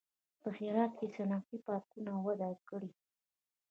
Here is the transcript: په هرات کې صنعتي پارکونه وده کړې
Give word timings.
په 0.41 0.49
هرات 0.57 0.91
کې 0.99 1.07
صنعتي 1.15 1.57
پارکونه 1.65 2.11
وده 2.25 2.49
کړې 2.69 2.91